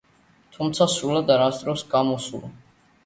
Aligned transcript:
თუმცა 0.55 0.87
სრულად 0.95 1.29
არასდროს 1.35 1.85
გამოსულა. 1.95 2.51